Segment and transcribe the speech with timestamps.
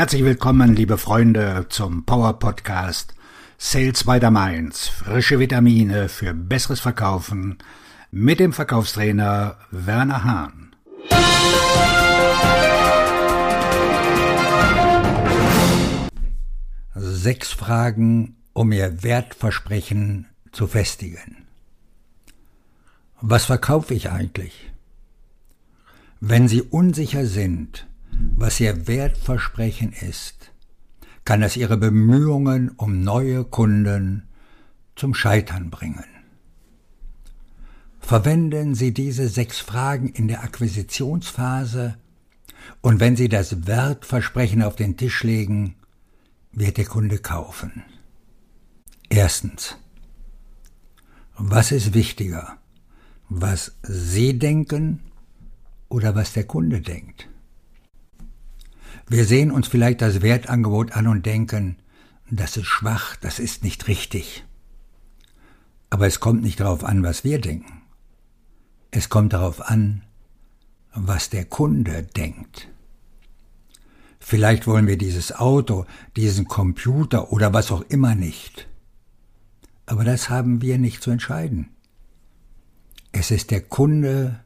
[0.00, 3.14] Herzlich willkommen, liebe Freunde, zum Power Podcast
[3.58, 4.88] Sales by the Mainz.
[4.88, 7.58] Frische Vitamine für besseres Verkaufen
[8.10, 10.74] mit dem Verkaufstrainer Werner Hahn.
[16.94, 21.44] Sechs Fragen, um Ihr Wertversprechen zu festigen.
[23.20, 24.72] Was verkaufe ich eigentlich?
[26.20, 27.86] Wenn Sie unsicher sind,
[28.36, 30.52] was Ihr Wertversprechen ist,
[31.24, 34.28] kann es Ihre Bemühungen um neue Kunden
[34.96, 36.04] zum Scheitern bringen.
[38.00, 41.96] Verwenden Sie diese sechs Fragen in der Akquisitionsphase
[42.80, 45.76] und wenn Sie das Wertversprechen auf den Tisch legen,
[46.52, 47.84] wird der Kunde kaufen.
[49.08, 49.76] Erstens.
[51.36, 52.58] Was ist wichtiger?
[53.28, 55.00] Was Sie denken
[55.88, 57.28] oder was der Kunde denkt?
[59.10, 61.78] Wir sehen uns vielleicht das Wertangebot an und denken,
[62.30, 64.44] das ist schwach, das ist nicht richtig.
[65.90, 67.82] Aber es kommt nicht darauf an, was wir denken.
[68.92, 70.04] Es kommt darauf an,
[70.94, 72.68] was der Kunde denkt.
[74.20, 78.68] Vielleicht wollen wir dieses Auto, diesen Computer oder was auch immer nicht.
[79.86, 81.70] Aber das haben wir nicht zu entscheiden.
[83.10, 84.44] Es ist der Kunde,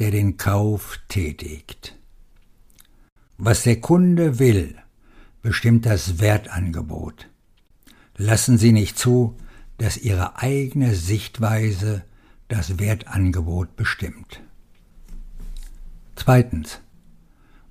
[0.00, 1.99] der den Kauf tätigt.
[3.42, 4.76] Was der Kunde will,
[5.40, 7.30] bestimmt das Wertangebot.
[8.18, 9.34] Lassen Sie nicht zu,
[9.78, 12.04] dass Ihre eigene Sichtweise
[12.48, 14.42] das Wertangebot bestimmt.
[16.16, 16.80] Zweitens.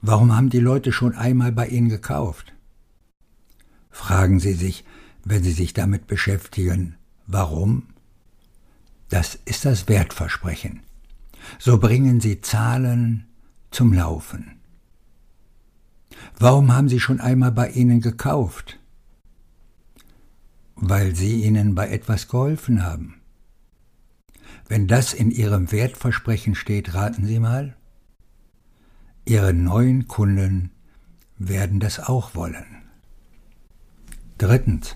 [0.02, 2.52] Warum haben die Leute schon einmal bei Ihnen gekauft?
[3.92, 4.86] Fragen Sie sich,
[5.24, 6.96] wenn Sie sich damit beschäftigen,
[7.28, 7.90] warum?
[9.10, 10.82] Das ist das Wertversprechen.
[11.60, 13.28] So bringen Sie Zahlen
[13.70, 14.59] zum Laufen.
[16.42, 18.80] Warum haben Sie schon einmal bei ihnen gekauft?
[20.76, 23.16] Weil Sie ihnen bei etwas geholfen haben.
[24.70, 27.76] Wenn das in Ihrem Wertversprechen steht, raten Sie mal.
[29.26, 30.72] Ihre neuen Kunden
[31.38, 32.84] werden das auch wollen.
[34.38, 34.96] Drittens.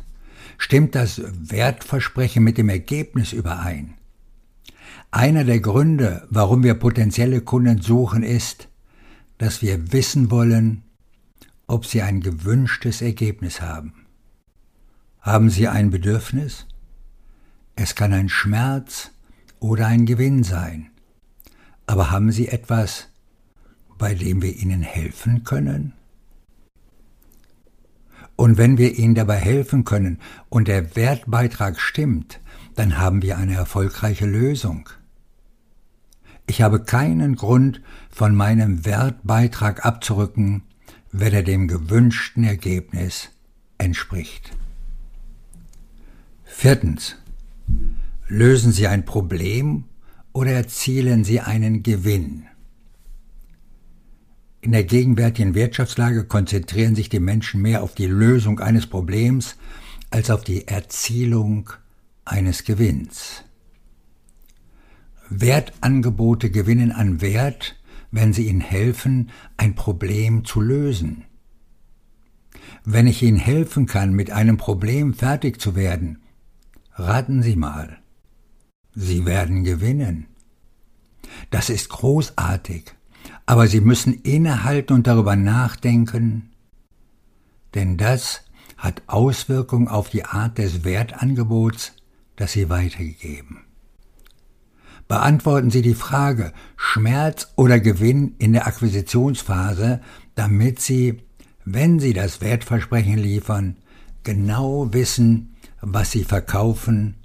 [0.57, 3.95] Stimmt das Wertversprechen mit dem Ergebnis überein?
[5.11, 8.69] Einer der Gründe, warum wir potenzielle Kunden suchen, ist,
[9.39, 10.83] dass wir wissen wollen,
[11.67, 14.05] ob Sie ein gewünschtes Ergebnis haben.
[15.21, 16.67] Haben Sie ein Bedürfnis?
[17.75, 19.11] Es kann ein Schmerz
[19.59, 20.91] oder ein Gewinn sein.
[21.85, 23.09] Aber haben Sie etwas,
[23.97, 25.93] bei dem wir Ihnen helfen können?
[28.35, 30.19] Und wenn wir Ihnen dabei helfen können
[30.49, 32.39] und der Wertbeitrag stimmt,
[32.75, 34.89] dann haben wir eine erfolgreiche Lösung.
[36.47, 40.63] Ich habe keinen Grund, von meinem Wertbeitrag abzurücken,
[41.13, 43.29] wenn er dem gewünschten Ergebnis
[43.77, 44.51] entspricht.
[46.43, 47.15] Viertens.
[48.27, 49.85] Lösen Sie ein Problem
[50.33, 52.45] oder erzielen Sie einen Gewinn?
[54.61, 59.55] In der gegenwärtigen Wirtschaftslage konzentrieren sich die Menschen mehr auf die Lösung eines Problems
[60.09, 61.69] als auf die Erzielung
[62.25, 63.43] eines Gewinns.
[65.29, 67.75] Wertangebote gewinnen an Wert,
[68.13, 71.25] wenn sie ihnen helfen, ein Problem zu lösen.
[72.85, 76.21] Wenn ich Ihnen helfen kann, mit einem Problem fertig zu werden,
[76.93, 77.97] raten Sie mal.
[78.93, 80.27] Sie werden gewinnen.
[81.49, 82.93] Das ist großartig,
[83.47, 86.51] aber Sie müssen innehalten und darüber nachdenken,
[87.73, 88.43] denn das
[88.77, 91.93] hat Auswirkungen auf die Art des Wertangebots,
[92.35, 93.61] das Sie weitergeben.
[95.13, 100.01] Beantworten Sie die Frage Schmerz oder Gewinn in der Akquisitionsphase,
[100.33, 101.21] damit Sie,
[101.65, 103.77] wenn Sie das Wertversprechen liefern,
[104.23, 107.17] genau wissen, was Sie verkaufen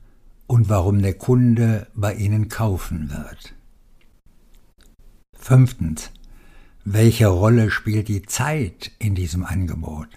[0.47, 3.55] und warum der Kunde bei Ihnen kaufen wird.
[5.35, 6.11] Fünftens.
[6.85, 10.09] Welche Rolle spielt die Zeit in diesem Angebot?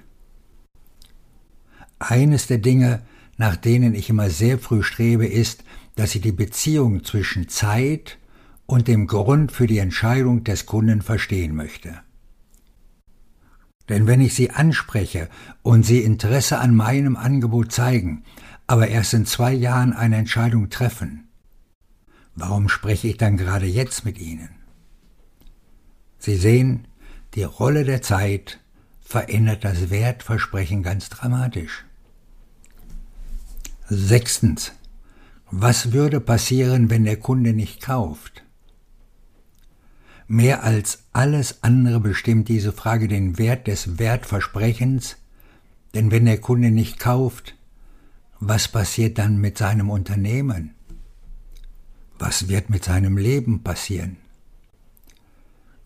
[2.00, 3.02] Eines der Dinge,
[3.38, 5.64] nach denen ich immer sehr früh strebe, ist,
[5.96, 8.18] dass sie die Beziehung zwischen Zeit
[8.66, 12.00] und dem Grund für die Entscheidung des Kunden verstehen möchte.
[13.90, 15.28] Denn wenn ich sie anspreche
[15.64, 18.24] und sie Interesse an meinem Angebot zeigen,
[18.68, 21.28] aber erst in zwei Jahren eine Entscheidung treffen,
[22.36, 24.50] warum spreche ich dann gerade jetzt mit ihnen?
[26.20, 26.88] Sie sehen,
[27.34, 28.60] die Rolle der Zeit
[29.02, 31.84] verändert das Wertversprechen ganz dramatisch.
[33.94, 34.72] Sechstens.
[35.52, 38.42] Was würde passieren, wenn der Kunde nicht kauft?
[40.30, 45.18] Mehr als alles andere bestimmt diese Frage den Wert des Wertversprechens,
[45.94, 47.56] denn wenn der Kunde nicht kauft,
[48.40, 50.74] was passiert dann mit seinem Unternehmen?
[52.18, 54.16] Was wird mit seinem Leben passieren?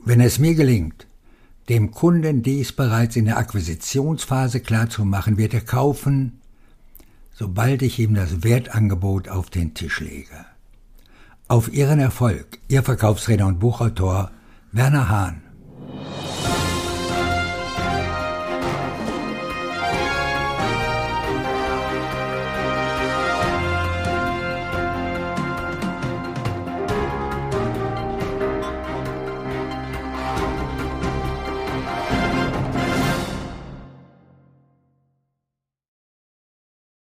[0.04, 1.08] Wenn es mir gelingt,
[1.70, 6.40] dem Kunden dies bereits in der Akquisitionsphase klarzumachen, wird er kaufen,
[7.38, 10.46] sobald ich ihm das Wertangebot auf den Tisch lege.
[11.50, 14.32] Auf Ihren Erfolg, Ihr Verkaufsredner und Buchautor
[14.72, 15.45] Werner Hahn.